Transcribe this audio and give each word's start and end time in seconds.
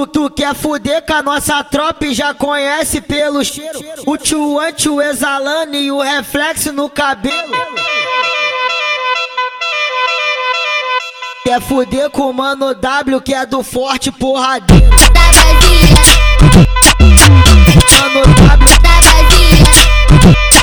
Tu, 0.00 0.06
tu 0.06 0.30
quer 0.30 0.54
fuder 0.54 1.04
com 1.04 1.12
a 1.12 1.22
nossa 1.22 1.62
tropa 1.62 2.06
e 2.06 2.14
já 2.14 2.32
conhece 2.32 3.02
pelo 3.02 3.44
cheiro. 3.44 3.78
O 4.06 4.16
tchuante, 4.16 4.88
o 4.88 5.02
exalando 5.02 5.76
e 5.76 5.92
o 5.92 6.00
reflexo 6.00 6.72
no 6.72 6.88
cabelo. 6.88 7.52
Quer 11.44 11.60
fuder 11.60 12.08
com 12.08 12.30
o 12.30 12.32
mano 12.32 12.74
W 12.74 13.20
que 13.20 13.34
é 13.34 13.44
do 13.44 13.62
forte 13.62 14.10
porradeiro. 14.10 14.88
Mano 17.92 18.22
W 18.48 18.78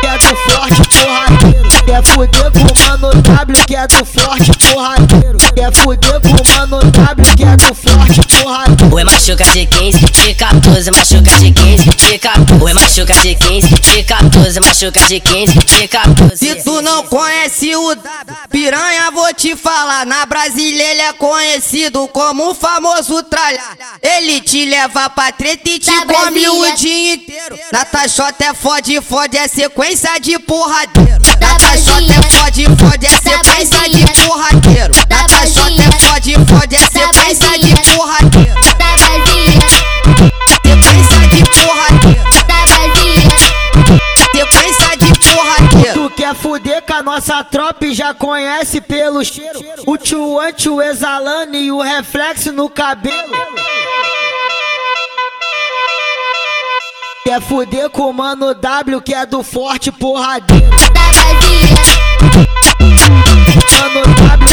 que 0.00 0.06
é 0.06 0.18
do 0.18 0.36
forte 0.36 0.82
porradeiro. 0.96 1.84
Quer 1.84 2.04
fuder 2.04 2.52
com 2.52 2.60
o 2.60 2.88
mano 2.88 3.22
W 3.22 3.66
que 3.66 3.74
é 3.74 3.88
do 3.88 4.04
forte 4.04 4.52
porradeiro. 4.68 5.23
Quer 5.54 5.72
fuder 5.72 6.20
com 6.20 6.28
o 6.30 6.56
mano 6.58 6.80
W 6.90 7.36
que 7.36 7.42
é 7.44 7.56
do 7.56 7.74
forte 7.74 8.20
porradeiro. 8.42 8.94
Oi, 8.94 9.04
machuca 9.04 9.44
de 9.46 9.66
15, 9.66 9.98
de 9.98 10.34
14, 10.34 10.90
machuca 10.90 11.38
de 11.38 11.52
15, 11.52 11.84
de 11.84 12.18
14. 12.18 12.64
Oi, 12.64 12.72
machuca 12.72 13.14
de 13.14 13.34
15, 13.36 13.68
de 13.68 14.02
14, 14.02 14.60
machuca 14.60 15.00
de 15.06 15.20
15, 15.20 15.52
de 15.54 15.88
14. 15.88 16.36
Se 16.36 16.54
tu 16.62 16.82
não 16.82 17.04
conhece 17.04 17.74
o 17.76 17.94
W, 17.94 18.36
piranha, 18.50 19.10
vou 19.12 19.32
te 19.32 19.54
falar. 19.54 20.04
Na 20.04 20.26
Brasília 20.26 20.90
ele 20.90 21.02
é 21.02 21.12
conhecido 21.12 22.06
como 22.08 22.50
o 22.50 22.54
famoso 22.54 23.22
tralha. 23.22 23.60
Ele 24.02 24.40
te 24.40 24.64
leva 24.64 25.08
pra 25.10 25.30
treta 25.32 25.70
e 25.70 25.78
te 25.78 25.86
Da 25.90 26.00
come 26.06 26.40
Brasília. 26.40 26.50
o 26.52 26.76
dia 26.76 27.14
inteiro. 27.14 27.58
Na 27.72 27.84
Taxota 27.84 28.44
é 28.44 28.54
fode, 28.54 29.00
fode, 29.00 29.36
é 29.36 29.46
sequência 29.46 30.18
de 30.20 30.36
porradeiro. 30.40 31.10
Na 31.24 31.34
Da 31.36 31.54
Taxota 31.58 32.12
é 32.12 32.22
fode, 32.32 32.64
fode, 32.64 33.06
é 33.06 33.10
Da 33.10 33.18
sequência 33.18 33.88
de 33.88 34.24
porradeiro. 34.26 34.94
Quer 46.24 46.34
fuder 46.34 46.80
com 46.80 46.94
a 46.94 47.02
nossa 47.02 47.44
tropa 47.44 47.84
e 47.84 47.92
já 47.92 48.14
conhece 48.14 48.80
pelo 48.80 49.22
cheiro. 49.22 49.60
O 49.86 49.98
tchuante, 49.98 50.70
o 50.70 50.80
exalando 50.80 51.54
e 51.54 51.70
o 51.70 51.82
reflexo 51.82 52.50
no 52.50 52.70
cabelo. 52.70 53.34
Quer 57.24 57.42
fuder 57.42 57.90
com 57.90 58.08
o 58.08 58.12
mano 58.14 58.54
W 58.54 59.02
que 59.02 59.12
é 59.12 59.26
do 59.26 59.42
forte 59.42 59.92
porradeiro. 59.92 60.64
Mano 63.84 64.02
W 64.02 64.48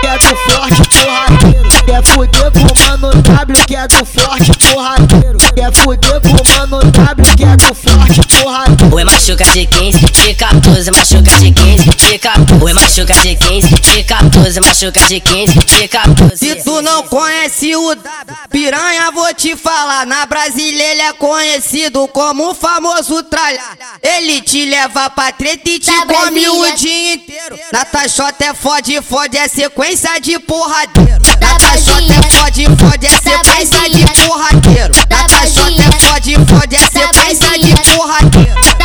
que 0.00 0.06
é 0.08 0.18
do 0.18 0.36
forte 0.36 0.82
porradeiro. 0.90 1.68
Quer 1.86 2.02
fuder 2.02 2.50
com 2.52 2.66
o 2.66 2.88
mano 2.88 3.22
W 3.22 3.64
que 3.64 3.76
é 3.76 3.86
do 3.86 4.04
forte 4.04 4.58
porradeiro. 4.58 5.38
Quer 5.54 5.72
fuder 5.72 6.20
com 6.20 6.30
o 6.30 6.58
mano 6.58 6.90
W 6.90 7.36
que 7.36 7.44
é 7.44 7.56
do 7.56 7.74
forte 7.74 8.20
porradeiro. 8.26 8.77
Oi, 8.90 9.04
machuca 9.04 9.44
de 9.52 9.66
15, 9.66 9.98
de 9.98 10.34
14, 10.34 10.90
machuca 10.90 11.30
de 11.38 11.52
15, 11.52 11.84
de 11.90 12.18
14. 12.18 12.64
Oi, 12.64 12.72
machuca 12.72 13.14
de 13.14 13.36
15, 13.36 13.68
de 13.68 14.02
14, 14.04 14.60
machuca 14.60 15.00
de 15.06 15.20
15, 15.20 15.52
de 15.54 15.88
14. 15.88 16.36
Se 16.36 16.54
tu 16.64 16.80
não 16.82 17.02
conhece 17.04 17.76
o 17.76 17.94
W, 17.94 18.04
piranha, 18.50 19.10
vou 19.12 19.32
te 19.34 19.54
falar. 19.56 20.06
Na 20.06 20.26
Brasília 20.26 20.82
ele 20.92 21.02
é 21.02 21.12
conhecido 21.12 22.08
como 22.08 22.50
o 22.50 22.54
famoso 22.54 23.22
tralha. 23.24 23.60
Ele 24.02 24.40
te 24.40 24.64
leva 24.64 25.10
pra 25.10 25.32
treta 25.32 25.68
e 25.70 25.78
te 25.78 25.90
Da 25.90 26.06
come 26.06 26.48
o 26.48 26.60
Brasília. 26.60 26.76
dia 26.76 27.14
inteiro. 27.14 27.58
Na 27.72 27.84
Taxota 27.84 28.44
é 28.46 28.54
fode, 28.54 29.00
fode, 29.02 29.36
é 29.36 29.46
sequência 29.48 30.18
de 30.20 30.38
porradeiro. 30.40 31.22
Na 31.40 31.58
Taxota 31.58 32.12
é 32.14 32.30
fode, 32.30 32.64
fode, 32.64 33.06
é 33.06 33.10
sequência 33.10 33.90
de 33.90 34.26
porradeiro. 34.26 34.94
Na 35.10 35.24
Taxota 35.28 35.82
é 35.82 36.00
fode, 36.00 36.34
fode, 36.46 36.76
é 36.76 36.78
sequência 36.80 37.58
de 37.58 37.92
porradeiro. 37.96 38.77